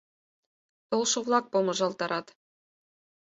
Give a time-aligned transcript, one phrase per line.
[0.89, 2.27] Толшо-влак помыжалтарат.